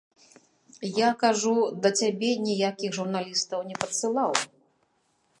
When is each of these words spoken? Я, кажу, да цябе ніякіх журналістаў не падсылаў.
Я, 0.99 1.09
кажу, 1.23 1.51
да 1.83 1.91
цябе 1.99 2.31
ніякіх 2.45 2.95
журналістаў 2.99 3.59
не 3.69 3.75
падсылаў. 3.83 4.31